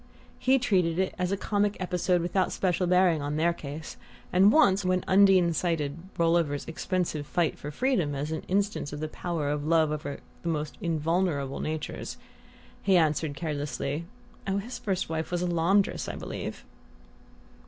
[0.39, 3.97] He treated it as a comic episode without special bearing on their case,
[4.33, 9.07] and once, when Undine cited Rolliver's expensive fight for freedom as an instance of the
[9.07, 12.17] power of love over the most invulnerable natures,
[12.81, 14.05] had answered carelessly:
[14.47, 16.65] "Oh, his first wife was a laundress, I believe."